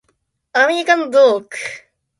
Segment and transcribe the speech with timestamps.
[0.53, 1.47] アメリカンドッグ